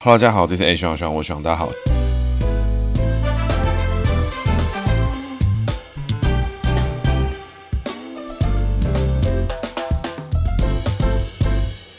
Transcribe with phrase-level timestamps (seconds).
[0.00, 1.87] 哈喽，大家好，这是 A 徐朗，我徐朗，大家好。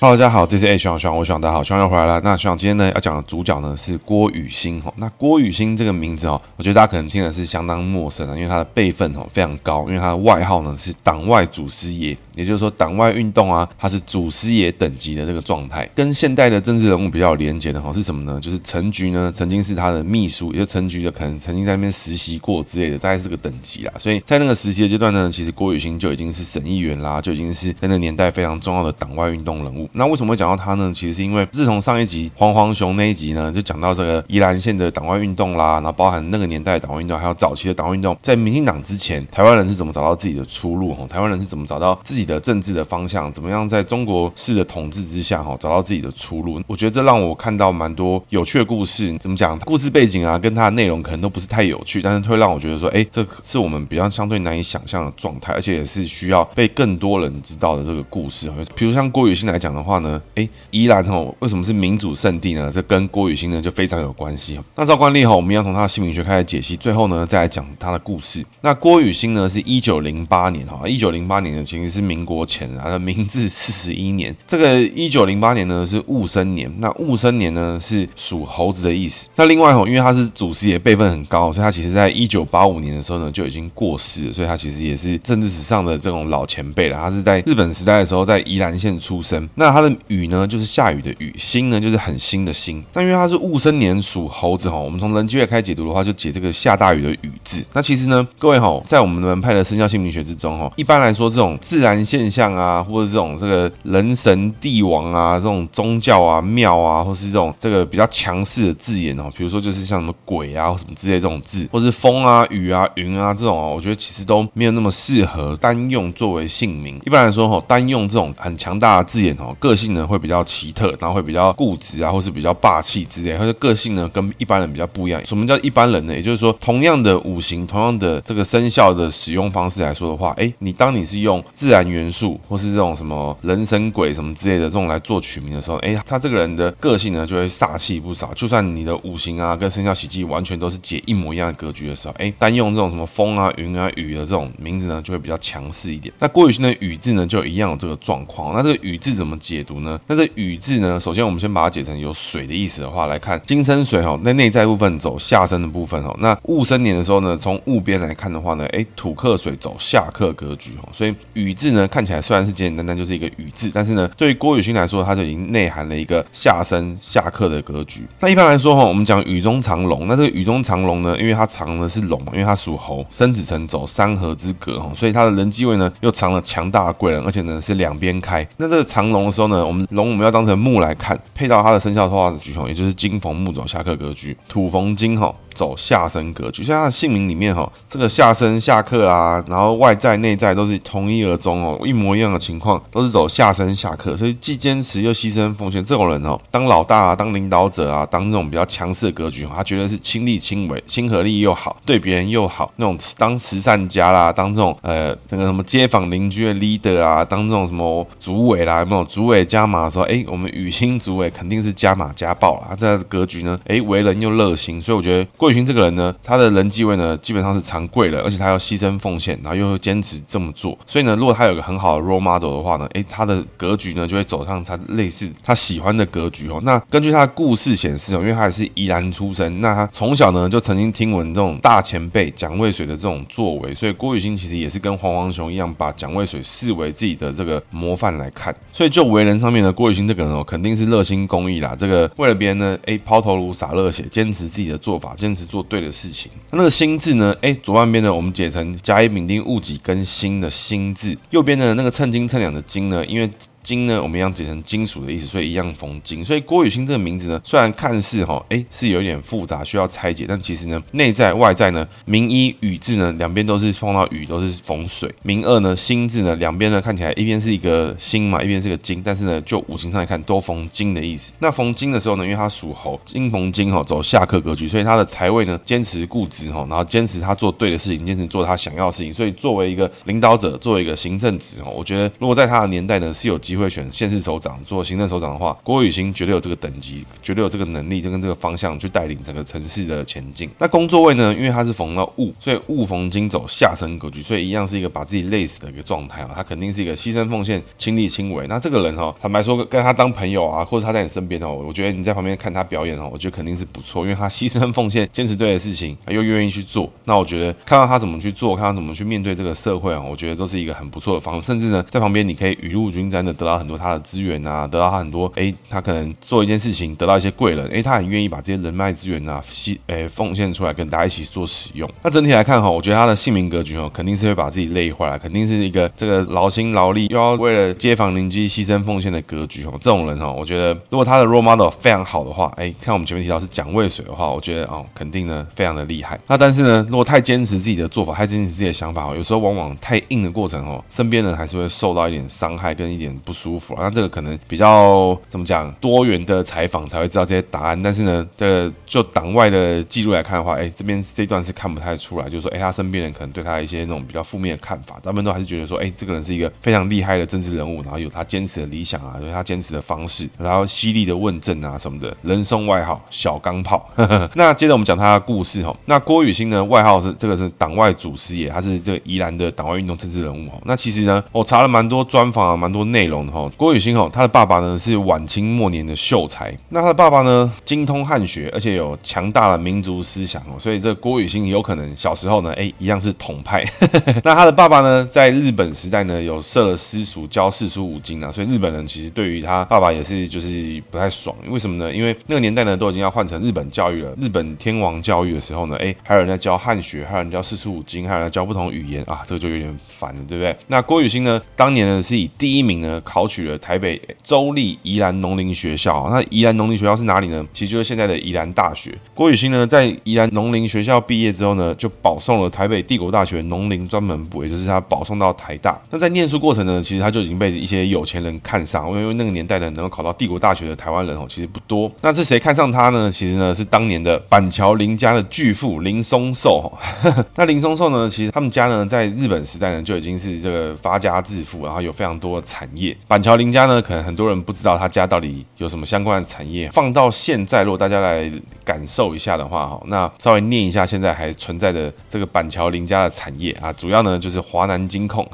[0.02, 2.21] Hello，大家好，这是 A 徐朗，徐朗，我徐朗，大家好，徐朗又回来了。
[2.23, 4.94] 那徐朗今天呢要讲的主角呢是郭雨欣哈。
[4.95, 15.85] 那郭雨欣这个名字哦，我觉得大家可能听的是相当陌生的，因为他的辈分哦非常高，因为他的外号呢是党外祖师爷，也就是说党外运动啊，他是祖师爷等级的这个状态。
[15.93, 18.40] 跟现代的政治人物比较有连结的哈是什么呢？
[18.40, 23.91] 就是陈菊呢曾经是他的秘书，也就陈菊的可能曾经在那边实习过之类的，大概是个等级啦。
[23.98, 29.88] 所以在那个实习的阶段呢，其实郭雨欣就已经是省议员啦，就已经是在那个年代非常重要的党外运动人物。
[29.93, 30.91] 那为什么会讲到他呢？
[30.93, 40.93] 其实是因为自从上一集黄黄熊那一集呢，就讲到这个宜兰县的党外运动啦，然后包含那个年代的党外运动，还有早期的党外运动，在民进党之前，台湾人是怎么找到自己的出路？
[40.93, 43.31] 哈，台湾人是怎么找到自己的政治的方向？
[43.34, 46.62] 怎么样在中国式的统治之下，哈，找到自己的出路？
[46.68, 49.15] 我觉得这让我看到蛮多有趣的故事。
[49.20, 49.57] 怎么讲？
[49.59, 58.49] 故事背景啊，跟它的内容可能都不是太有趣，但是会让我觉得说，哎，这是我们比较相对难以想象的状态，而且也是需要被更多人知道的这个故事。
[58.76, 60.99] 比如像郭雨新来讲的话呢，哎，宜兰。
[61.10, 62.70] 吼为什么是民主圣地呢？
[62.72, 64.59] 这跟郭雨新呢就非常有关系。
[64.75, 68.46] 那照惯例哈，我们要从他的姓名学开始解析，最后呢再来讲他的故事。
[68.62, 74.36] 那郭雨新呢是一九零八年哈，一九零八年呢其实是民国前啊，明治四十一年。
[74.46, 79.30] 这个一九零八年呢是戊申年，那戊申年呢是属猴子的意思。
[79.36, 86.98] 那另外哈，因为他是祖师爷辈分很高，所以他其实在一九八五年的时候呢就已经过世了，所以他其实也是政治史上的这种老前辈了。
[87.00, 89.48] 他是在日本时代的时候在宜兰县出生。
[89.56, 90.90] 那他的雨呢就是下。
[90.90, 92.84] 雨的雨，星呢就是很新的星。
[92.94, 97.63] 那因为它是戊申年属猴子哈，我们从人机月开始解读的话，就解这个下大雨的雨字。
[97.74, 117.00] 那其实呢，各位哈，在我们门派的生肖姓名学之中哈，一般来说这种自然现象啊，或者这种这个人神帝王啊，这种宗教啊庙啊，或是这种这个比较强势的字眼哦，比如说就是像什么鬼啊或什么之类这种字，或是风啊雨啊云啊这种哦，我觉得其实都没有那么适合单用作为姓名。
[117.06, 120.90] 一般来说哈，单用这种很强大的字眼哦，个性呢会比较奇特。
[121.00, 125.24] 然后会比较固执啊，或是比较霸气之类，或者个性呢跟一般人比较不一样。
[125.25, 126.14] 什么叫一般人呢？
[126.14, 138.34] 也就是说，同样的五行，同样的这个生肖的使用方式来说的话，哎，你当你是用自然元素，或是这种什么人神鬼什么之类的这种来做取名的时候，哎，他这个人的个性呢就会煞气不少。
[138.34, 146.14] 就算你的五行啊跟生肖喜忌完全都是解一模一样的格局的时候，哎，单用这种什么风啊、云啊、雨的这种名字呢，就会比较强势一点。
[146.20, 148.53] 那郭雨欣的雨字呢，就一样有这个状况。
[148.53, 150.00] 那这个雨字怎么解读呢？
[150.08, 150.80] 那这雨字。
[150.80, 168.08] 呢，首先我们先把它解成有水的意思的话来看，金生水哈，那内在部分走下生的部分哈，那戊申年的时候呢，从戊边来看的话呢，哎，土克水走下克格局哈，所以雨字呢看起来虽然是简简单单就是一个雨字，但是呢，对于郭雨新来说，它就已经内含了一个下生下克的格局。
[168.20, 178.48] 那一般来说哈，我们讲雨中藏龙，那这个雨中藏龙呢，因为它藏的是龙嘛，因为它属猴，生子辰走三合之格哈，所以它的人际位呢又藏了强大的贵人，而且呢是两边开。
[178.58, 180.60] 那这个藏龙的呢，我们龙我们要当成。
[180.60, 185.34] 木来看，配到它的生肖的话的橘红，也就是金逢木走下克格局，土逢金吼。
[185.59, 220.78] 走下生格局，像他的姓名里面哈，这个下生下克啊，然后外在内在都是同一而终哦，一模一样的情况，都是走下生下克，所以既坚持又牺牲奉献，这种人哦，当老大啊，当领导者啊，当这种比较强势的格局，他觉得是亲力亲为，亲和力又好，对别人又好，那种当慈善家啦，当这种呃那个什么街坊邻居的 leader 啊，当这种什么主委啦，有没有主委加码的时候，哎，我们雨新主委肯定是加码加爆啦，这个格局呢，哎，为人又热心，所以我觉得雨新这个人呢，他的人际位呢，基本上是藏贵了，而且他要牺牲奉献，然后又坚持这么做。
[220.85, 226.59] 所以呢，如果他有个很好的 role model 的话呢，诶，他的格局呢就会走上他类似他喜欢的格局哦。
[226.63, 238.55] 那根据他的故事显示哦，因为他也是宜兰出身，那他从小呢就曾经听闻这种大前辈蒋渭水的这种作为，所以郭雨欣其实也是跟黄黄熊一样，把蒋渭水视为自己的这个模范来看。
[238.72, 241.75] 所以就为人上面呢，郭雨欣这个人哦，肯定是热心公益啦。
[241.78, 245.79] 这个为了别人呢，诶，抛头颅洒热血，坚持自己的做法，坚坚持做对。
[245.79, 247.35] 的事情，那个心字呢？
[247.41, 253.29] 哎，左半边呢，我们解成甲乙丙丁戊己庚辛的辛字，右边的那个称斤称两的斤呢，因为。
[253.70, 256.25] 金呢，我们一样解成金属的意思，所以一样逢金。
[256.25, 265.07] 所以郭雨欣这个名字呢，虽然看似哈，哎，是有点复杂，需要拆解，但其实呢，内在外在呢，名一雨字呢，两边都是碰到雨，都是逢水。
[265.21, 271.33] 名二呢，心字呢，两边呢看起来一边是一个心嘛，一边是个金，但是呢，就五行上来看，都逢金的意思。
[271.38, 279.13] 那逢金的时候呢，因为它属猴，金逢金哈，走下克格局，所以他的财位呢，坚持固执哈，然后坚持他做对的事情，坚持做他想要的事情。
[279.13, 290.50] 所以作为一个领导者，作为一个行政职哈，我觉得如果在他的年代呢，是有机会会选县市首长做行政首长的话，郭雨欣绝对有这个等级，绝对有这个能力，就跟这个方向去带领整个城市的前进。
[290.57, 296.31] 那工作位呢，因为他是逢到戊，所以戊逢金走下升格局，所以一样是一个把自己累死的一个状态啊。
[296.35, 298.47] 他肯定是一个牺牲奉献、亲力亲为。
[298.47, 306.89] 那这个人哈，坦白说，跟他当朋友啊，或者他在你身边哦，我觉得你在旁边看他表演哦，我觉得肯定是不错，因为他牺牲奉献、坚持对的事情，又愿意去做。
[307.06, 311.47] 那我觉得看到他怎么去做，看他怎么去面对这个社会啊，我觉得都是一个很不错的方式。
[311.47, 321.89] 甚至呢，在旁边你可以雨露均沾的得到很多他的资源啊，得到他很多哎，他可能做一件事情得到一些贵人，哎，他很愿意把这些人脉资源啊，吸哎奉献出来跟大家一起做使用。
[322.03, 329.71] 那整体来看哈，我觉得他的姓名格局哦，肯定是会把自己累坏了，肯定是一个这个劳心劳力又要为了街坊邻居牺牲奉献的格局哦。
[329.80, 336.19] 这种人哈，我觉得如果他的 role model 非常好的话，哎，看我们前面提到是蒋渭水的话，我觉得哦，肯定呢非常的厉害。
[336.27, 343.83] 那但是呢，如果太坚持自己的做法，太坚持自己的想法哦，有时候往往太硬的过程哦，身边人还是会受到一点伤害跟一点不舒服啊。
[343.83, 347.81] 那这个可能比较怎么讲，多元的采访才会知道这些答案。
[347.81, 363.87] 但是呢，这就党外的记录来看的话，哎，这边这段是看不太出来，就是说，哎，他身边人可能对他一些那种比较负面的看法，他们都还是觉得说，哎，这个人是一个非常厉害的政治人物，然后有他坚持的理想啊，有他坚持的方式，然后犀利的问政啊什么的，人送外号小钢炮。
[364.33, 370.61] 那接着我们讲他的故事哈，那郭雨欣呢，外号是这个是党外祖师爷，他是这个宜兰的党外运动政治人物哦。
[370.65, 373.50] 那其实呢，我查了蛮多专访啊，蛮多内容的哈。
[373.57, 383.66] 郭雨欣哦，他的爸爸呢是晚清末年的秀才，那他的爸爸呢精通汉学，而且有强大的民族思想哦，所以这郭雨欣有可能小时候呢，哎，一样是统派。
[384.24, 391.94] 那他的爸爸呢，在日本时代呢，有设了私塾教四书五经啊，所以日本人其实对于他爸爸也是就是不太爽，为什么呢？
[391.94, 400.56] 因为那个年代呢，都已经要换成日本教育了，日本天皇教育的时候呢，哎，还有人在教汉学，还有人教四书五经，还有人在教不同语言啊，这个就有点烦了，对不对？
[400.68, 406.07] 那郭雨欣呢，当年呢是以第一名呢考取了台北州立宜兰农林学校。
[406.11, 407.44] 那宜兰农林学校是哪里呢？
[407.51, 408.95] 其实就是现在的宜兰大学。
[409.15, 415.81] 郭雨欣呢，在宜兰农林学校毕业之后呢，就保送了台北帝国大学农林专门部，也就是他保送到台大。
[415.89, 421.91] 那在念书过程呢，其实他就已经被一些有钱人看上，因为那个年代的，能够考到帝国大学的台湾人哦，其实不多。
[422.01, 423.11] 那是谁看上他呢？
[423.11, 426.71] 其实呢，是当年的板桥林家的巨富林松寿。
[427.35, 432.95] 那林松寿呢，其实他们家呢，在日本时代呢，就已经是这个发家致富，然后有非常多的产业。
[433.07, 436.69] 板桥林家呢，可能很多人不知道他家到底有什么相关的产业。
[436.71, 438.31] 放到现在，如果大家来
[438.63, 445.27] 感受一下的话，哈，那稍微念一下现在还存在的这个板桥林家的产业啊，主要呢就是华南金控。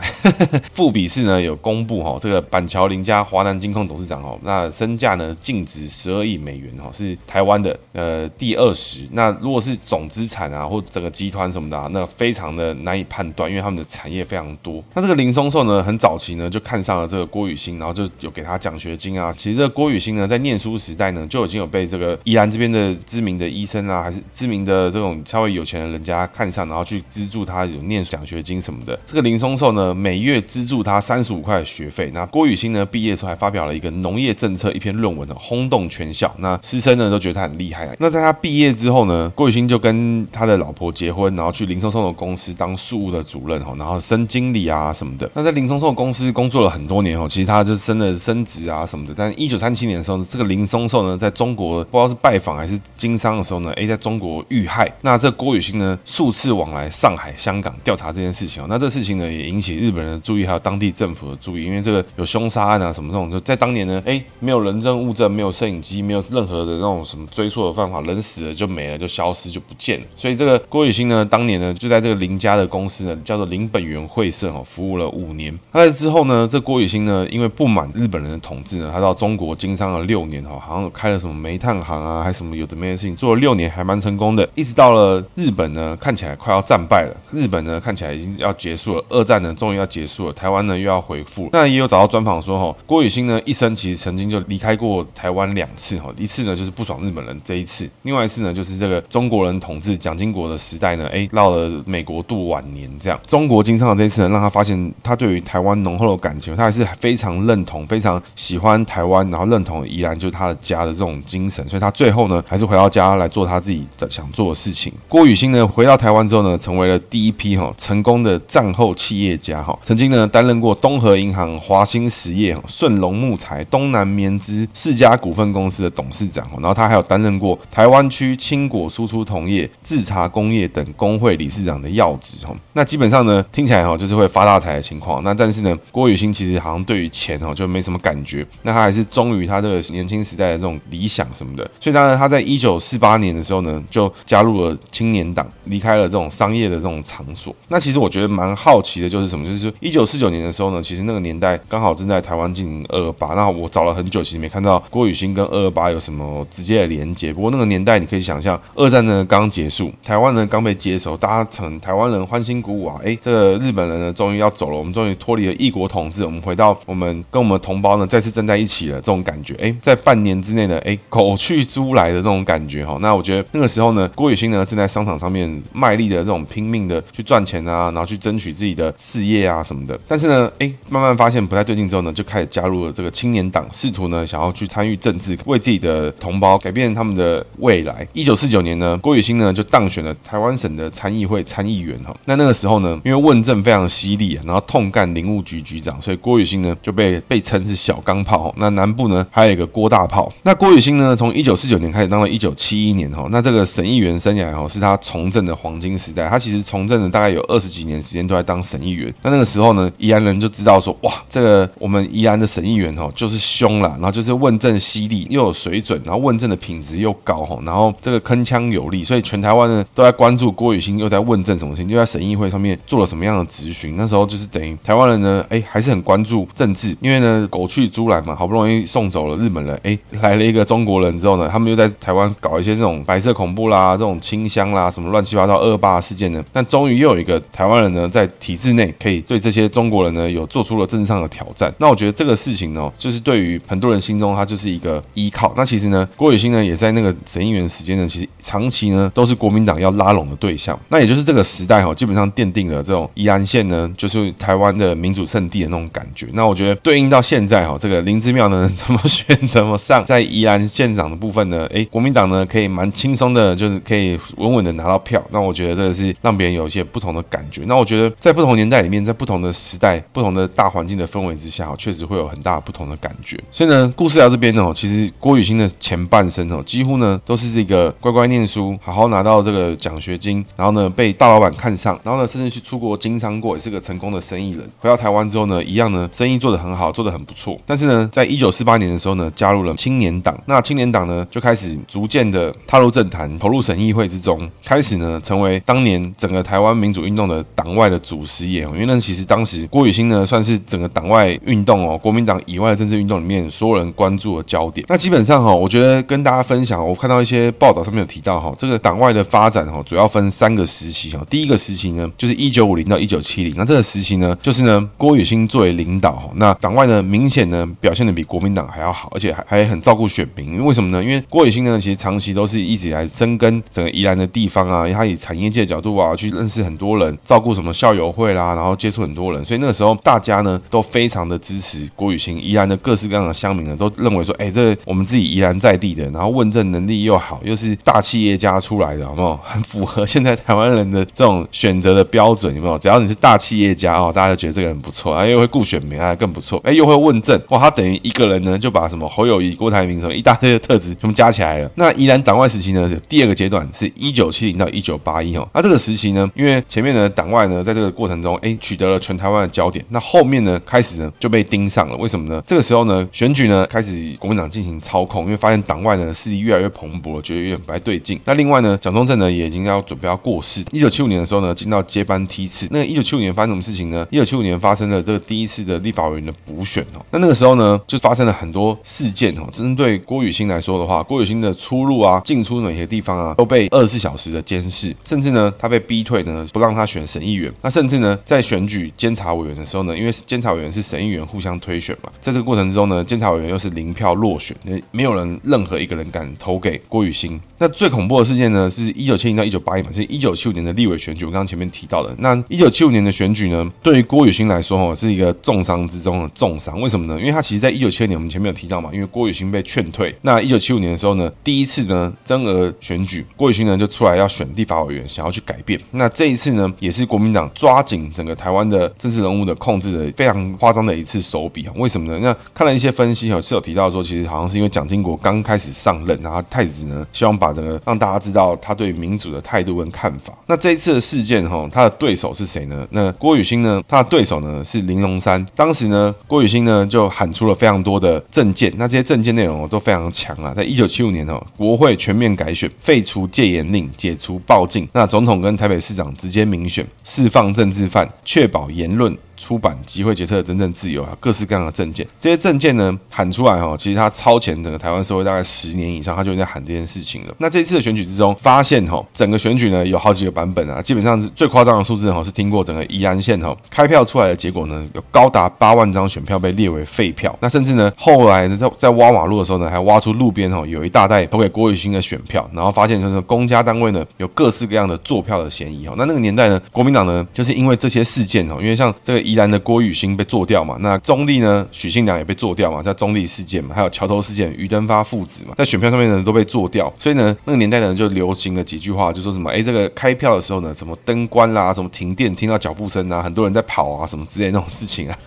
[0.71, 9.07] 富比士呢有公布哈，这个板桥林家华南金控董事长哦，那身价呢净值十二亿美元哈，是台湾的呃第二十。
[9.11, 14.83] 那如果是总资产啊，或整个集团什么的啊，那非常的难以判断，因为他们的产业非常多。
[14.93, 19.33] 那这个林松寿呢，很早期呢就看上了这个郭宇雨欣，然后就有给他奖学金啊。
[19.37, 28.99] 其实这个郭雨欣呢，在念书时代呢，就已经有被这个宜兰这边的知名的医生啊，还是知名的这种稍微有钱的人家看上，然后去资助他有念奖学金什么的。
[29.05, 32.11] 这个林松寿呢，每月资助他三十五块学费。
[32.13, 36.33] 那郭雨欣呢，毕业的时候还发表了一个农业政策一篇论文呢，轰动全校。
[36.39, 37.95] 那师生呢都觉得他很厉害。
[37.99, 45.29] 那在他毕业之后呢，郭雨欣就跟他的老婆结婚，然后去林松寿的公司当庶务的主任哈，然后升经理啊什么的。
[45.33, 49.13] 那在林松寿公司工作了很多年哦，其实他就升了升职啊什么的。
[49.15, 54.91] 但一九三七年的时候呢，这个林松寿呢，在中国不知道是拜访还是经商的时候呢，哎，在中国遇害。
[55.01, 58.65] 那这郭雨欣呢，数次往来上海、香港调查这件事情哦。
[58.69, 70.05] 那这事情呢，也引起日本人的注意，还有当地政府的注意，因为这个有凶杀案啊什么这种，就在当年呢，哎，没有人证物证，没有摄影机，没有任何的那种什么追溯的方法，人死了就没了，就消失就不见了。
[70.15, 75.57] 所以这个郭雨欣呢，当年呢，就在这个林家的公司呢，叫做林本源会社哦，服务了五年。
[75.71, 84.47] 那在之后呢，这郭雨欣呢，因为不满日本人的统治呢，他到中国经商了六年哈，好像开了什么煤炭行啊，还什么有的没的事情，做了六年还蛮成功的。
[84.55, 91.49] 一直到了日本呢，看起来快要战败了，日本呢看起来已经要结束了，二战呢终于要结束了，台湾呢又要恢复。
[91.51, 103.19] 那也有找到专访说哈，郭雨欣呢一生其实曾经就离开过台湾两次哈，一次呢就是不爽日本人这一次，另外一次呢就是这个中国人统治蒋经国的时代呢，哎，到了美国度晚年这样。
[103.27, 114.91] 中国经商的这一次呢，让他发现他对于台湾浓厚的感情，他还是非非常认同、非常喜欢台湾，然后认同宜兰就是他的家的这种精神，所以他最后呢还是回到家来做他自己的想做的事情。
[115.07, 132.53] 郭雨欣呢回到台湾之后呢，成为了第一批哈成功的战后企业家哈，曾经呢担任过东和银行、华兴实业、顺隆木材、东南棉织四家股份公司的董事长，然后他还有担任过台湾区青果输出同业、制茶工业等工会理事长的要职哈。
[132.73, 147.55] 那基本上呢听起来哈就是会发大财的情况，那但是呢郭雨欣其实好像对于钱哦就没什么感觉，那他还是忠于他这个年轻时代的这种理想什么的，所以当然他在一九四八年的时候呢就加入了青年党，离开了这种商业的这种场所。
[147.67, 157.33] 那其实我觉得蛮好奇的就是什么，就是一九四九年的时候呢，其实那个年代刚好正在台湾进行二二八，那我找了很久，其实没看到郭雨欣跟二二八有什么直接的连接。
[157.33, 172.97] 不过那个年代你可以想象，二战呢刚结束，台湾呢刚被接收，大家很台湾人欢欣鼓舞啊，哎，这个日本人呢终于要走了，我们终于脱离了异国统治，我们回到我们跟我们同胞呢再次站在一起了，这种感觉，哎，在半年之内呢，哎， 狗去猪来的那种感觉哈。
[173.01, 179.99] 那我觉得那个时候呢，郭雨欣呢正在商场上面卖力的这种拼命的去赚钱啊，然后去争取自己的事业啊什么的。
[180.07, 188.07] 但是呢，哎，慢慢发现不太对劲之后呢，就开始加入了这个青年党，试图呢想要去参与政治，为自己的同胞改变他们的未来。
[188.13, 192.15] 一九四九年呢，郭雨欣呢就当选了台湾省的参议会参议员哈。
[192.23, 198.53] 那那个时候呢，因为问政非常犀利啊，然后痛干林务局局长，所以郭雨欣呢就被被称是小钢炮。
[198.57, 200.31] 那南部呢还有一个郭大炮。
[200.43, 206.29] 那郭雨欣呢从一九四九年开始当了一九七一年哈，那这个省议员生涯哈是他从政的黄金时代。
[206.29, 209.11] 他其实从政了大概有二十几年时间都在当省议员。
[209.23, 223.95] 那那个时候呢，宜安人就知道说，哇，这个我们宜安的省议员哦，就是凶啦，然后就是问政犀利，又有水准，然后问政的品质又高哈，然后这个铿锵有力，所以全台湾呢都在关注郭雨欣又在问政什么事情，就在省议会上面做了什么样的质询。
[223.95, 236.43] 那时候就是等于台湾人呢，哎，还是很关注政因为呢，狗去猪来嘛，好不容易送走了日本人，哎，来了一个中国人之后呢，他们又在台湾搞一些这种白色恐怖啦，这种清乡啦，什么乱七八糟恶霸事件呢。
[236.51, 241.73] 但终于又有一个台湾人呢，在体制内可以对这些中国人呢，有做出了政治上的挑战。
[241.77, 245.53] 那我觉得这个事情呢，就是对于很多人心中，他就是一个依靠。
[245.55, 250.79] 那其实呢，郭雨欣呢，也在那个省议员时间呢，其实长期呢，都是国民党要拉拢的对象。
[250.89, 256.27] 那也就是这个时代哈，基本上奠定了这种宜兰县呢，就是台湾的民主圣地的那种感觉。
[256.33, 265.21] 那我觉得对应到现在哈，这个林之妙呢，怎么选怎么上，在宜兰县长的部分呢，哎，国民党呢，可以蛮轻松的，就是可以稳稳的拿到票。
[265.31, 267.63] 那我觉得这个是让别人有一些不同的感觉。
[267.65, 273.37] 那我觉得在不同年代里面，在不同的时代、不同的大环境的氛围之下，确实会有很大不同的感觉。
[273.51, 284.61] 所以呢，故事聊这边呢，其实郭雨欣的前半生哦，几乎呢都是这个乖乖念书，好好拿到这个奖学金，然后呢被大老板看上，然后呢甚至去出国经商过，也是个成功的生意人。
[284.79, 287.59] 回到台湾之后呢，一样呢生意做得很好，做得很不错。
[287.65, 290.37] 但是呢，在一九四八年的时候呢，加入了青年党。
[290.45, 298.61] 那青年党呢就开始逐渐的踏入政坛，投入省议会之中，开始呢成为当年整个台湾民主运动的党外的祖师爷。
[298.61, 304.85] 因为那其实当时郭雨欣呢算是整个党外运动哦，国民党以外的政治运动里面所有人关注的焦点。
[304.89, 311.25] 那基本上哈，我觉得跟大家分享，我看到一些报道上面有提到哈，这个党外的发展哈，主要分三个时期哈。
[311.29, 320.53] 第一个时期呢，就是一九五零到一九七零，那这个时期呢，就是呢郭雨欣作为领导哈，那党外呢明显呢表现的比国民党还要好，而且还还很照顾选民。
[320.53, 321.03] 因为什么呢？
[321.03, 332.37] 因为郭雨欣呢，其实长期都是一直来深耕整个宜兰的地方啊，因为他以产业界的角度啊，去认识很多人，照顾什么校友会啦，然后接触很多人，所以那个时候大家呢都非常的支持郭雨欣。
[332.37, 339.39] 宜兰的各式各样的乡民呢，都认为说，哎，这我们自己宜兰在地的，然后问政能力又好，又是大企业家出来的，好不好？
[339.43, 342.77] 很符合现在台湾人的这种选择的标准，有没有？
[342.77, 351.71] 只要你是大企业家哦，大家就觉得这个人不错，啊，又会顾选民啊，更不错，哎，又会问政，哇，他等于一个人呢就把什么侯友谊、郭台铭什么一大堆的特质全部加起来了。
[351.75, 355.47] 那宜兰党外时期呢，第二个阶段，是一九七零到一九八一哦。
[355.53, 359.83] 那这个时期呢，因为前面的党外呢，在这个过程中，哎，取得了全台湾的焦点。
[359.89, 361.95] 那后面呢，开始呢就被盯上了。
[361.95, 362.43] 为什么呢？
[362.45, 368.19] 这个时候呢，选举呢开始国民党进行操控，因为发现党外呢势力越来越蓬勃，觉得有点不太对劲。
[368.25, 370.61] 那另外呢，蒋中正呢也已经要准备要过世。
[370.71, 372.67] 一九七五年的时候呢，进到接班梯次。
[372.71, 374.05] 那一九七五年发生什么事情呢？
[374.09, 377.05] 一九七五年发生了这个第一次的立法委员的补选哦。
[377.11, 379.47] 那那个时候呢，就发生了很多事件哦。
[379.53, 387.51] 针对郭雨欣来说的话，郭雨欣的出入啊、进出哪些地方啊，都被二十四小时的监视，甚至呢，他被逼退呢，不让他选省议员。
[387.61, 394.55] 那甚至呢，在选举监察委员的时候呢，因为监察委员是省议员互相推选嘛，在这个过程之中呢，监察委员又是零票落选，
[394.91, 397.39] 没有人任何一个人敢投给郭雨欣。
[397.57, 401.25] 那最恐怖的事件呢，是一九七零到一九八一嘛，是一九七五年的立委选举。
[401.25, 406.79] 我刚刚前面提到的，那一九七五年的选举呢，对于郭雨欣来说哦，是一个重伤之中的重伤。
[406.79, 407.19] 为什么呢？
[407.19, 410.15] 因为他其实在一九七二年，我们前面有提到嘛，因为郭雨欣被劝退。
[410.21, 415.79] 那一九七五年的时候呢，第一次呢增额选举，郭雨欣呢就出来要选立法委员，想要去改变。
[415.91, 421.73] 那这一次呢，也是国民党抓紧整个台湾的政治人物的控制的非常夸张的一次手笔啊。
[421.75, 422.19] 为什么呢？
[422.21, 430.37] 那看了一些分析哈，是有提到说，其实好像是因为蒋经国刚开始上任，然后太子呢希望把整个让大家知道他对民主的态度跟看法。
[430.47, 432.87] 那这一次的事件哈，他的对手是谁呢？
[432.91, 435.43] 那郭雨欣呢，他的对手呢是林龙山。
[435.55, 435.94] 当时呢，
[436.27, 440.53] 郭雨新呢就喊出了非常多的政见，那这些政见内容都非常强啊。
[440.55, 449.15] 在一九七五年哦，国会全面改选，废除戒严令，解除暴禁，那总统跟台北市长直接民选，释放政治犯，确保言论。
[449.37, 457.35] 出版集会决策的真正自由啊，各式各样的政见，这些政见呢喊出来哈，其实他超前整个台湾社会大概十年以上，他就在喊这件事情了。
[457.39, 467.35] 那这一次的选举之中，发现哈，整个选举呢有好几个版本啊，基本上是最夸张的数字哈，是听过整个宜安县哦开票出来的结果呢，有高达八万张选票被列为废票。
[467.41, 475.93] 那甚至呢，后来呢在在挖马路的时候呢，还挖出路边哈有一大袋投给郭雨新的选票，然后发现就是公家单位呢有各式各样的作票的嫌疑哈。
[475.97, 479.25] 那那个年代呢，国民党呢就是因为这些事件哈，因为像这个。
[479.25, 480.77] 宜兰的郭雨新被做掉嘛？
[480.81, 481.65] 那中立呢？
[481.71, 482.83] 许信良也被做掉嘛？
[482.83, 483.73] 叫中立事件嘛？
[483.73, 486.93] 还有桥头事件，余登发父子嘛，在选票上面呢都被做掉。
[486.99, 495.17] 所以呢，那个年代呢就流行了几句话，就说什么：哎，这个开票的时候呢，什么灯关啦，什么停电，听到脚步声啊，很多人在跑啊，什么之类的那种事情啊，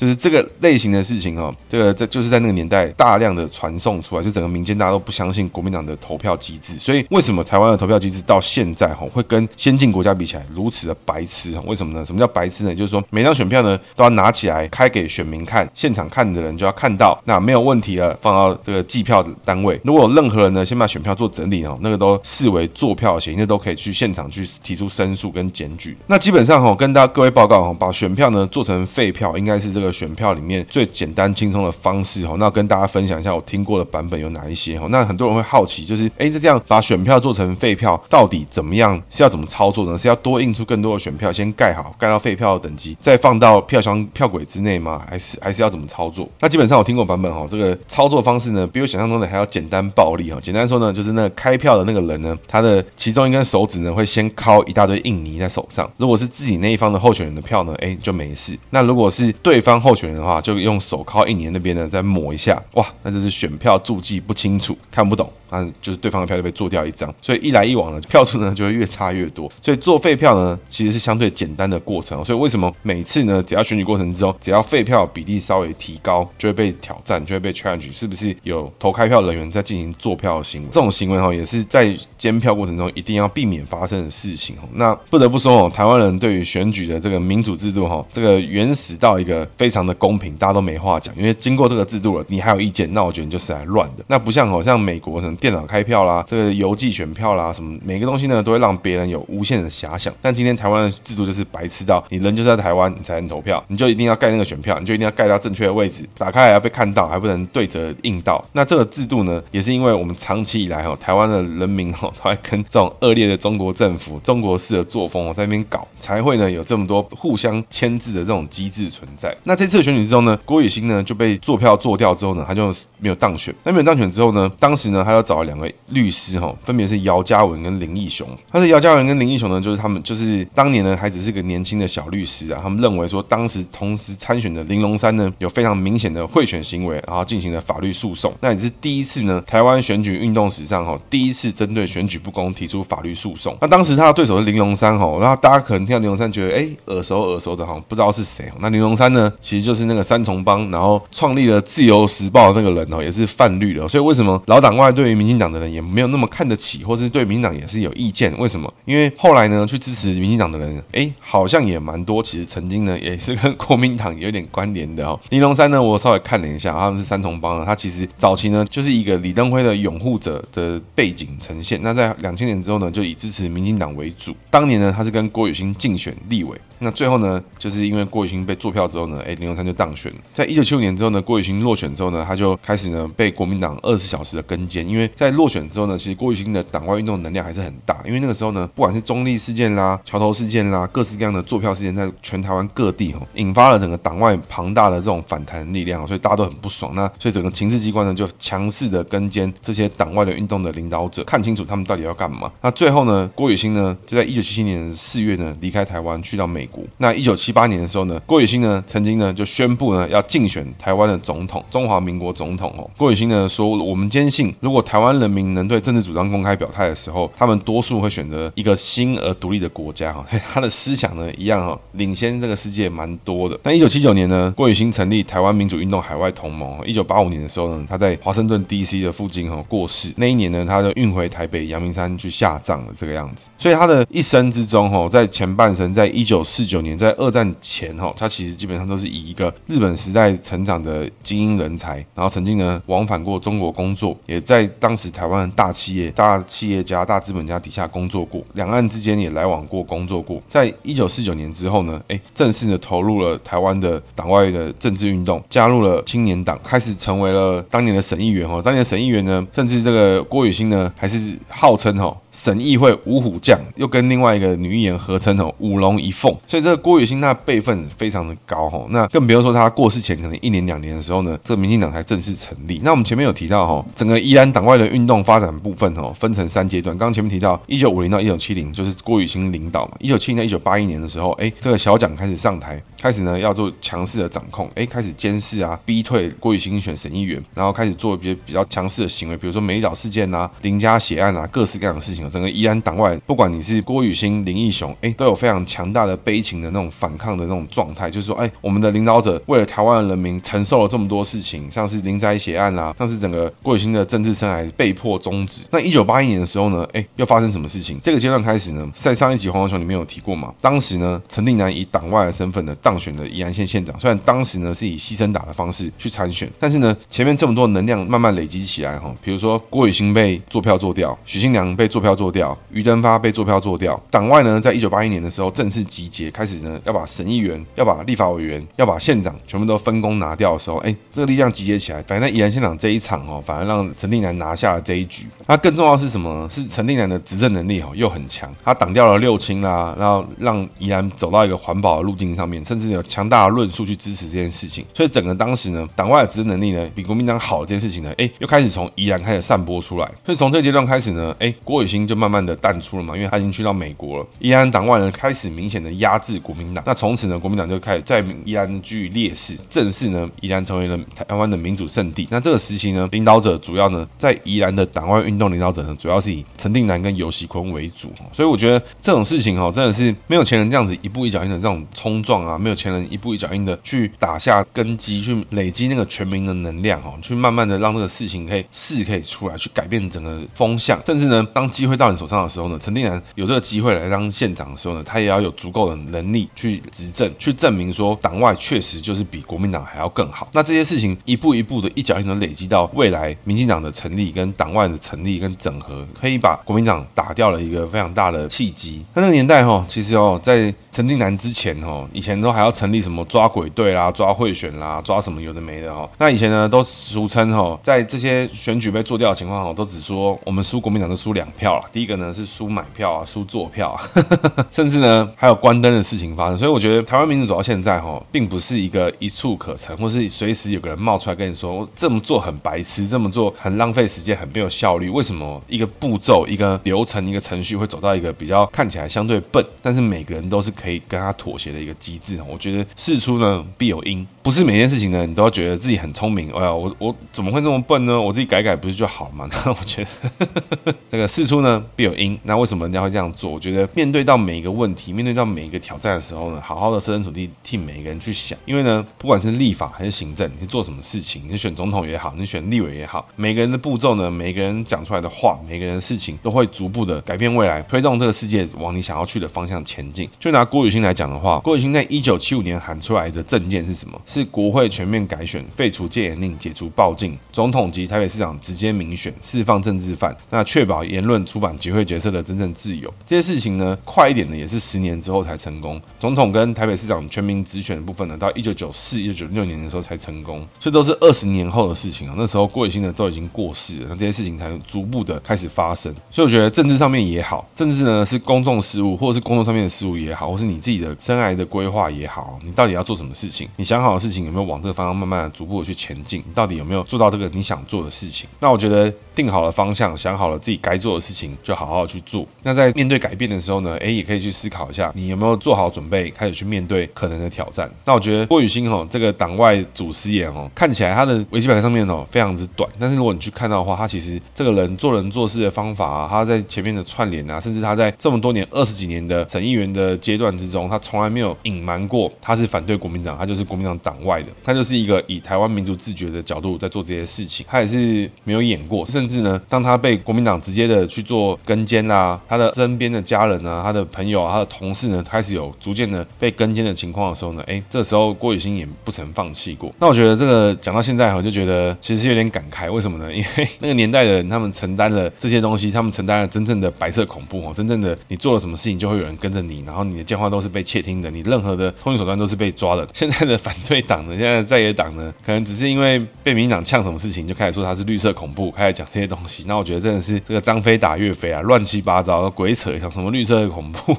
[0.00, 1.54] 就是这个类型的事情哦。
[1.68, 6.74] 这个在就是在那个年代大量的传送出来，就整个民间大家都不相信国民党的投票机制。
[6.76, 11.62] 所以为什么台湾的投票机制到现在哈会跟先进国家比起来如此的白痴哈？
[11.66, 12.02] 为什么呢？
[12.02, 12.74] 什么叫白痴呢？
[12.74, 19.78] 就是说每张选票呢都要拿起来开给选民看，现场看的人就要看到，那没有问题了，放到这个计票的单位。
[19.84, 25.96] 如果有任何人呢先把选票做整理哦，那个都视为作票嫌疑，那都可以去现场去提出申诉跟检举。
[26.06, 32.34] 那基本上哈，跟大家各位报告哈，把选票呢做成废票，应该是这个选票里面最简单轻松的方式哈。
[32.38, 34.86] 那跟大家分享一下我听过的版本有哪一些哈。
[34.90, 39.00] 那很多人会好奇，就是哎，这这样把选票做成废票，到底怎么样？
[39.10, 39.98] 是要怎么操作呢？
[39.98, 44.00] 是要多印出更多的选票，先盖好，盖到废票的等级，再放到票箱。
[44.12, 45.02] 票轨之内吗？
[45.08, 46.28] 还是还是要怎么操作？
[46.40, 50.38] 那基本上我听过版本哈，这个操作方式呢，比我想象中的还要简单暴力哈。
[50.40, 55.90] 简单说呢，就是那个开票的那个人呢，他的其中一根手指呢会先敲一大堆印泥在手上。
[55.96, 58.58] 如果是自己那一方的候选人的票呢，哎就没事。
[58.70, 65.30] 那如果是对方候选人的话，就用手敲印泥那边呢再抹一下，哇，那就是选票注记不清楚，看不懂。
[65.52, 69.50] 那，就是对方的票就被做掉一张，所以一来一往呢，票数呢就会越差越多。
[69.60, 72.24] 所以做废票呢，其实是相对简单的过程。
[72.24, 80.68] 所以为什么每次呢，只要选举过程之中，只要废票比例稍微提高，就会被挑战，就会被 challenge，是不是有投开票人员在进行做票的行为？
[80.70, 84.54] 这种行为哈，也是在监票过程中一定要避免发生的事情。
[84.74, 91.14] 那不得不说哦，台湾人对于选举的这个民主制度哈，这个原始到一个非非常的公平，大家都没话讲。
[91.16, 94.02] 因为经过这个制度了，你还有意见，那我觉得你就是来乱的。
[94.08, 100.12] 那不像好像美国什么电脑开票啦，这个邮寄选票啦，什么每个东西呢，都会让别人有无限的遐想。
[100.20, 108.44] 但今天台湾的制度就是白痴到，你人就在台湾，你才能投票，你就一定要盖那个选票，你就一定要盖到正确的位置，打开还要被看到，还不能对折印到。
[108.52, 119.32] 那这个制度呢，也是因为我们长期以来哈，台湾的人民哈，都在跟这种恶劣的中国政府、中国式的作风哦在那边搞，才会呢有这么多互相牵制的这种机制存在。
[119.50, 123.52] 那这次的选举之后呢，郭雨欣呢就被作票做掉之后呢，他就没有当选。
[123.64, 125.68] 那没有当选之后呢，当时呢他要找了两个。
[125.90, 128.24] 律师哈，分别是姚嘉文跟林义雄。
[128.52, 132.60] 但是姚嘉文跟林义雄呢，就是他们就是当年呢还只是个年轻的小律师啊。
[132.62, 138.32] 他们认为说，当时同时参选的林龙三呢，有非常明显的贿选行为，然后进行了法律诉讼。
[138.40, 143.58] 那也是第一次呢，台湾选举运动史上哈，第一次针对选举不公提出法律诉讼。
[143.60, 148.48] 那当时他的对手是林龙三哈，然后大家可能听到林龙三觉得哎耳熟耳熟的哈，不知道是谁。
[148.60, 153.88] 那林龙三呢，其实就是那个三重帮，然后创立了自由时报那个人哦，也是泛绿的。
[153.88, 158.36] 所以为什么老党外对于民进党的人也没有那么看得起，或是对民进党也是有意见。
[158.38, 158.72] 为什么？
[158.84, 162.22] 因为后来呢，去支持民进党的人，哎，好像也蛮多。
[162.22, 165.18] 其实曾经呢，也是跟国民党有点关联的哦。
[165.30, 167.64] 林龙山呢，我稍微看了一下，他们是三重帮的。
[167.64, 171.80] 他其实早期呢，就是一个李登辉的拥护者的背景呈现。
[171.82, 174.34] 那在两千年之后呢，就以支持民进党为主。
[174.50, 176.56] 当年呢，他是跟郭雨欣竞选立委。
[176.80, 180.12] 那最后呢，就是因为郭雨欣被坐票之后呢，哎，林龙山就当选。
[180.32, 184.88] 在一九七五年之后呢，郭雨欣落选之后呢，他就开始呢被国民党二十小时的跟监。
[184.88, 188.00] 因为在落选之后呢，其实郭雨欣的党外运动能量还是很大。
[188.06, 196.94] 因为那个时候呢，不管是中立事件啦、桥头事件啦，各式各样的坐票事件，在全台湾各地哈，引发了整个党外庞大的这种反弹力量，所以大家都很不爽。
[196.94, 202.50] 那所以整个情治机关呢，就强势的跟监这些党外的运动的领导者，看清楚他们到底要干嘛。
[202.62, 206.82] 那最后呢，郭雨欣呢，就在一九七七年四月呢离开台湾，去到美国。
[206.98, 212.88] 那一九七八年的时候呢，郭雨欣呢曾经呢就宣布呢要竞选台湾的总统，中华民国总统哦。
[212.96, 220.24] 郭雨欣呢说，我们坚信，如果台湾人民能对政治主张公开表态的时候，他们多数会选择一个新而独立的国家哈。
[220.52, 223.58] 他的思想呢一样哈，领先这个世界蛮多的。
[223.62, 226.80] 那一九七九年呢，郭雨欣成立台湾民主运动海外同盟。
[226.86, 229.00] 一九八五年的时候呢，他在华盛顿 D.C.
[229.02, 230.12] 的附近哈过世。
[230.16, 233.48] 那一年呢，他就运回台北阳明山去下葬了这个样子。
[233.58, 250.38] 所以他的一生之中哈，在前半生，在一九四四九年，在二战前哈，他其实基本上都是以一个日本时代成长的精英人才，然后曾经呢往返过中国工作，也在当时台湾大企业、大企业家、大资本家底下工作过，两岸之间也来往过工作过。
[250.50, 258.60] 在一九四九年之后呢，哎，正式的投入了台湾的党外的政治运动，加入了青年党，开始成为了当年的省议员哦。
[258.62, 262.14] 当年的省议员呢，甚至这个郭雨欣呢，还是号称哦。
[262.32, 272.80] 省议会五虎将，又跟另外一个女议员合称哦，五龙一凤，所以这个郭雨欣他辈分非常的高哈，那更不用说他过世前可能一年两年的时候呢，这个民进党才正式成立。
[272.82, 276.98] 那我们前面有提到哈，整个宜兰党外的运动发展部分哈，分成三阶段。
[276.98, 279.92] 刚刚前面提到一九五零到一九七零，就是郭雨欣领导嘛。
[280.00, 292.28] 一九七零到一九八一年的时候，哎，这个小蒋开始上台，开始呢要做强势的掌控，哎，开始监视啊，逼退郭雨欣选省议员，然后开始做一些比较强势的行为，比如说美岛事件啊、林家血案啊，各式各样的事情。
[292.28, 305.62] 整个宜兰党外，不管你是郭雨欣、林义雄，哎，都有非常强大的背悲情的那种反抗的那种状态，就是说，哎，我们的领导者为了台湾的人民承受了这么多事情，像是林宅血案啊，像是整个郭雨欣的政治生涯被迫终止。
[305.72, 307.98] 那一九八一年的时候呢，哎，又发生什么事情？
[308.00, 335.26] 这个阶段开始呢，在上一集《黄黄熊》里面有提过嘛，当时呢，陈定南以党外的身份呢当选了宜兰县县长，虽然当时呢是以牺牲打的方式去参选，但是呢，前面这么多能量慢慢累积起来哈，比如说郭雨欣被坐票做掉，许信良被坐票做掉，于登发被坐票做掉，党外呢，在一九八一年的时候正式集结，也开始呢要把省议员、要把立法委员、要把县长全部都分工拿掉的时候，哎，这个力量集结起来，反正在宜兰县长这一场哦，反而让陈定南拿下了这一局。
[335.46, 336.48] 那更重要是什么？
[336.50, 344.84] 是陈定南的执政能力哦又很强，他挡掉了六亲啦，然后让宜兰走到一个环保的路径上面，甚至有强大的论述去支持这件事情。
[344.94, 350.06] 所以整个当时呢，党外的执政能力呢比国民党好这件事情呢，哎，又开始从宜兰开始散播出来。
[350.24, 354.26] 所以从这个阶段开始呢，哎，郭雨欣就慢慢的淡出了嘛，因为他已经去到美国了。
[354.38, 362.26] 宜兰党外呢开始明显的压压制国民党，那从此呢，国民党就开始在宜兰居于劣势，正式呢，宜兰成为了台湾的民主圣地。
[362.30, 368.12] 那这个时期呢，领导者主要呢，在宜兰的党外运动领导者呢，主要是以陈定南跟游锡堃为主。
[368.32, 390.48] 所以我觉得这种事情哦，真的是没有前人这样子一步一脚印的这种冲撞啊，没有前人一步一脚印的去打下根基，去累积那个全民的能量哦，去慢慢的让这个事情可以势可以出来，去改变整个风向，甚至呢，当机会到你手上的时候呢，陈定南有这个机会来当县长的时候呢，他也要有足够的能力去执政，去证明说党外确实就是比国民党还要更好。
[390.52, 399.04] 那这些事情一步一步的一脚印的累积到未来，民进党的成立跟党外的成立跟整合，可以把国民党打掉了一个非常大的契机。
[399.14, 406.08] 那那个年代哈，其实哦，在陈定南之前哦，以前都还要成立什么抓鬼队啦、抓贿选啦、抓什么有的没的哈。
[406.18, 411.84] 那以前呢，都俗称哈，在这些选举被做掉的情况下，都只说我们输国民党都输两票了。
[411.92, 414.02] 第一个呢是输买票啊，输做票啊。
[414.70, 425.08] 甚至呢，还有关灯的事情发生，所以我觉得台湾民主走到现在哈，并不是一个一蹴可成，或是随时有个人冒出来跟你说，我这么做很白痴，这么做很浪费时间，很没有效率。
[425.08, 432.38] 为什么一个步骤、一个流程、一个程序会走到一个比较看起来相对笨，但是每个人都是可以跟他妥协的一个机制？
[432.48, 436.50] 我觉得事出呢必有因，不是每件事情呢你都要觉得自己很聪明。
[436.52, 438.20] 哎呀，我我怎么会这么笨呢？
[438.20, 439.46] 我自己改改不是就好吗？
[439.50, 442.38] 那 我觉得 这个事出呢必有因。
[442.44, 443.50] 那为什么人家会这样做？
[443.50, 460.26] 我觉得面对到每一个问题，面对到每一个挑战的时候呢，好好的设身处地替每一个人去想，因为呢，不管是立法还是行政，你做什么事情，你选总统也好，你选立委也好，每个人的步骤呢，每个人讲出来的话，每个人的事情都会逐步的改变未来，推动这个世界往你想要去的方向前进。
[460.38, 464.18] 就拿郭雨新来讲的话，郭雨新在一九七五年喊出来的政见是什么？
[464.30, 473.12] 是国会全面改选，废除戒严令，解除报禁，总统及台北市长直接民选，释放政治犯，那确保言论、出版、集会、结社的真正自由。
[473.26, 476.00] 这些事情呢，快一点的也是十年之后才成功。
[476.20, 482.34] 总统跟台北市长全民直选的部分呢，到一九九四、一九九六年的时候才成功，所以都是二十年后的事情啊。
[482.38, 486.14] 那时候郭伟新呢都已经过世了，那这些事情才逐步的开始发生。
[486.30, 493.68] 所以我觉得政治上面也好，政治呢是公众事务，或者是工作上面的事务也好，或是你自己的生涯的规划也好，你到底要做什么事情？
[493.74, 496.42] 你想好事情有没有往这个方向慢慢的逐步的去前进？
[496.54, 498.46] 到底有没有做到这个你想做的事情？
[498.60, 502.46] 那我觉得定好了方向，想好了自己该做的事情，就好好去做。
[502.62, 507.90] 那在面对改变的时候呢，诶，也可以去思考一下，你有没有做好准备，开始去面对可能的挑战。
[508.04, 539.94] 那我觉得郭雨欣哦，这个党外祖师爷哦，看起来他的维基百科上面哦非常之短，但是如果你去看到的话，他其实这个人做人做事的方法啊，他在前面的串联啊，甚至他在这么多年二十几年的省议员的阶段之中，他从来没有隐瞒过他是反对国民党，他就是国民党党党外的，他就是一个以台湾民族自觉的角度在做这些事情，他也是没有演过，甚至呢，当他被国民党直接的去做跟监啦，他的身边的家人啊，他的朋友啊，他的同事呢，开始有逐渐的被跟监的情况的时候呢，哎，这时候郭雨欣也不曾放弃过。
[540.00, 543.32] 那我觉得这个讲到现在，我就觉得其实是有点感慨，为什么呢？
[543.32, 553.06] 因为那个年代的人，他们承担了这些东西，他们承担了真正的白色恐怖哦，真正的你做了什么事情，就会有人跟着你，然后你的电话都是被窃听的，你任何的通讯手段都是被抓的。
[553.12, 559.64] 现在的反对党呢，现在的在野党呢，可能只是因为被民党呛什么事情，就开始说他是绿色恐怖，开始讲这些东西。
[559.66, 564.16] 那我觉得真的是这个张飞打岳飞啊，乱七八糟，鬼扯一下什么绿色恐怖，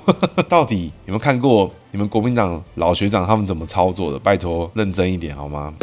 [0.47, 4.19] 到底有没有看过你们国民党老学长他们怎么操作的？
[4.19, 5.73] 拜托认真一点好吗？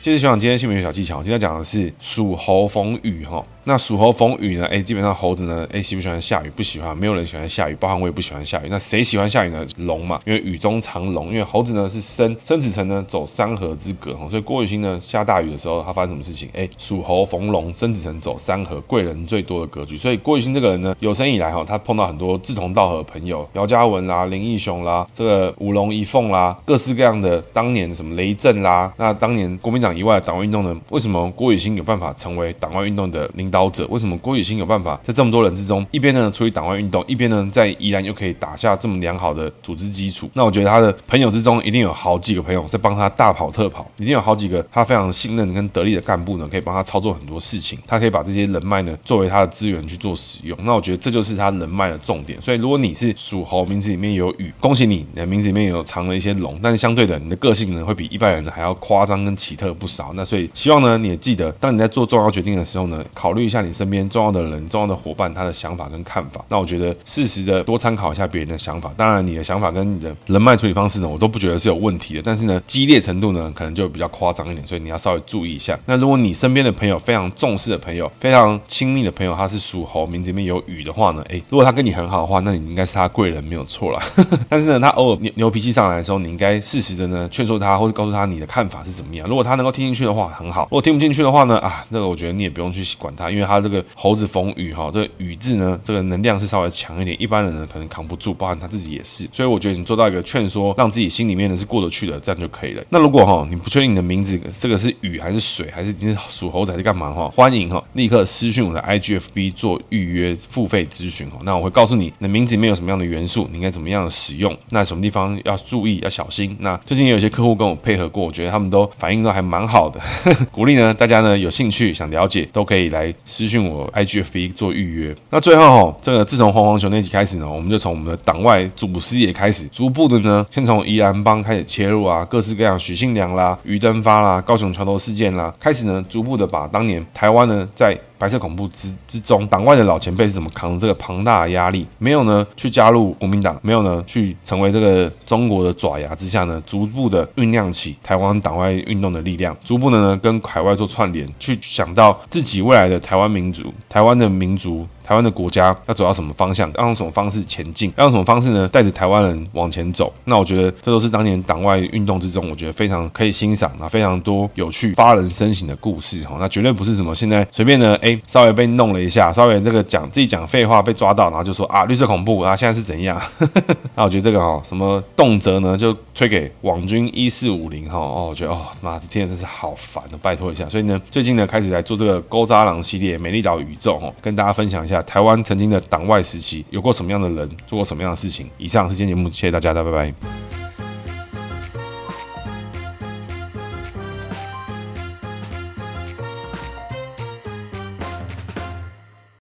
[0.00, 3.44] 接着，学长今天新闻小技巧，今天讲的是属猴逢雨哈。
[3.68, 4.64] 那属猴逢雨呢？
[4.64, 6.48] 哎，基本上猴子呢，哎，喜不喜欢下雨？
[6.56, 8.68] 不喜欢，没有人喜欢下雨，包含我也不喜欢下雨。
[8.70, 9.62] 那谁喜欢下雨呢？
[9.76, 11.28] 龙嘛，因为雨中藏龙。
[11.28, 16.48] 因为猴子呢是生生子辰呢走三合之隔哈，所以郭雨欣呢下大雨的时候，他发生什么事情？
[16.54, 19.98] 哎，属猴逢龙，生子辰走三合，贵人最多的格局。
[19.98, 33.57] 所以郭雨欣这个人呢，有生以来哈，他碰到很多志同道合的朋友，姚嘉文啦、林义雄啦、这个五龙一凤啦，各式各样的当年什么雷震啦，那当年国民党以外的党外运动呢，为什么郭雨欣有办法成为党外运动的领导？
[33.70, 40.28] 者为什么郭雨欣有办法在这么多人之中，一边呢处理党外运动，一边呢在宜兰又可以打下这么良好的组织基础？
[40.34, 47.78] 那我觉得他的朋友之中一定有好几个朋友在帮他大跑特跑，一定有好几个他非常信任跟得力的干部呢，可以帮他操作很多事情。
[47.86, 50.58] 他可以把这些人脉呢作为他的资源去做使用。
[50.64, 52.40] 那我觉得这就是他人脉的重点。
[52.42, 60.12] 所以如果你是属猴，名字里面有雨，恭喜你，你的名字里面有藏了一些龙，但是相对的，你的个性呢会比一般人还要夸张跟奇特不少。
[60.14, 66.44] 那所以希望呢你也记得，当你在做重要决定的时候呢，考虑一下你身边重要的人、重要的伙伴，他的想法跟看法。
[66.48, 68.92] 那我觉得适时的多参考一下别人的想法。
[68.96, 72.22] 当然，你的想法跟你的人脉处理方式呢，我都不觉得是有问题的。
[72.22, 75.78] 但是呢，激烈程度呢，可能就比较夸张一点，所以你要稍微注意一下。
[75.86, 84.02] 那如果你身边的朋友非常重视的朋友、非常亲密的朋友，他是属猴，名字里面有雨的话呢，诶，如果他跟你很好的话，那你应该是他贵人没有错啦。
[84.48, 89.26] 但是呢，他偶尔牛牛脾气上来的时候，你应该适时的呢劝说他，或者告诉他你的看法是怎么样。
[89.28, 94.90] 如果他能够听进去的话，很好；如果听不进去的话呢，啊，那个我觉得你也不用去管他，因为他这个猴子逢雨哈。
[94.92, 99.28] 这个雨字呢，这个能量是稍微强一点，一般人呢可能扛不住，包含他自己也是。
[99.32, 102.82] 所以我觉得你做到一个劝说，让自己心里面呢是过得去的，这样就可以了。
[102.88, 111.38] 那如果哈你不确定你的名字这个是雨还是水，还是你是属猴子还是干嘛哈，欢迎哈立刻私讯我的 IGFB 做预约付费咨询哈。
[111.42, 116.56] 那我会告诉你，你的名字里面有什么样的元素，你应该怎么样的使用，那什么地方要注意要小心。
[116.60, 120.00] 那最近也有些客户跟我配合过，我觉得他们都反应都还蛮好的，
[120.50, 124.68] 鼓励呢大家呢有兴趣想了解都可以来私讯我 IGFB 做。
[124.78, 125.16] 预约。
[125.30, 141.86] 那最后哈，这个自从黄黄球那集开始呢，我们就从我们的党外祖师爷开始，逐步的呢，先从宜兰帮开始切入啊，各式各样许信良啦、余登发啦、高雄桥头事件啦，开始呢，逐步的把当年台湾呢在白色恐怖之之中，党外的老前辈是怎么扛这个庞大的压力？
[141.98, 154.86] 没有呢，去加入国民党，没有呢，去成为这个中国的爪牙之下呢，逐步的酝酿起台湾党外运动的力量，逐步的呢，跟海外做串联，去想到自己未来的台湾民族，台湾的民族。
[155.08, 156.70] 台湾的国家要走到什么方向？
[156.76, 157.90] 要用什么方式前进？
[157.96, 158.68] 要用什么方式呢？
[158.68, 160.12] 带着台湾人往前走。
[160.24, 166.36] 那我觉得这都是当年党外运动之中，我觉得非常可以欣赏啊，非常多有趣、发人深省的故事哈。
[166.38, 173.18] 那绝对不是什么现在随便呢哎，稍微被弄了一下，稍微这个讲自己讲废话被抓到，然后就说啊绿色恐怖啊，现在是怎样？
[173.96, 180.68] 那我觉得这个哈，什么动辄呢就推给网军一四五零哈哦，我觉得哦妈的天，真是好烦的，拜托一下。
[180.68, 184.97] 所以呢，最近呢开始来做这个勾渣郎系列，美丽岛宇宙哈，跟大家分享一下。
[185.02, 188.48] 台湾曾经的党外时期有过什么样的人，做过什么样的事情？
[188.58, 190.57] 以上是今天节目，谢谢大家，拜拜。